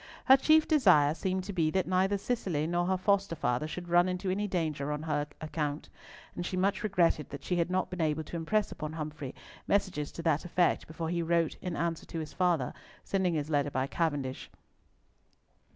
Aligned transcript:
Her 0.25 0.35
chief 0.35 0.67
desire 0.67 1.13
seemed 1.13 1.43
to 1.43 1.53
be 1.53 1.69
that 1.69 1.85
neither 1.85 2.17
Cicely 2.17 2.65
nor 2.65 2.87
her 2.87 2.97
foster 2.97 3.35
father 3.35 3.67
should 3.67 3.87
run 3.87 4.09
into 4.09 4.35
danger 4.47 4.91
on 4.91 5.03
her 5.03 5.27
account, 5.41 5.89
and 6.35 6.43
she 6.43 6.57
much 6.57 6.81
regretted 6.81 7.29
that 7.29 7.43
she 7.43 7.57
had 7.57 7.69
not 7.69 7.91
been 7.91 8.01
able 8.01 8.23
to 8.23 8.35
impress 8.35 8.71
upon 8.71 8.93
Humfrey 8.93 9.35
messages 9.67 10.11
to 10.13 10.23
that 10.23 10.43
effect 10.43 10.87
before 10.87 11.09
he 11.09 11.21
wrote 11.21 11.53
in 11.61 11.75
answer 11.75 12.07
to 12.07 12.19
his 12.19 12.33
father, 12.33 12.73
sending 13.03 13.35
his 13.35 13.51
letter 13.51 13.69
by 13.69 13.85
Cavendish. 13.85 14.49